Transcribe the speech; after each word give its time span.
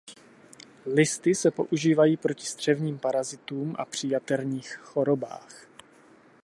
Listy 0.85 1.35
se 1.35 1.51
používají 1.51 2.17
proti 2.17 2.45
střevním 2.45 2.99
parazitům 2.99 3.75
a 3.79 3.85
při 3.85 4.09
jaterních 4.09 4.75
chorobách. 4.77 5.67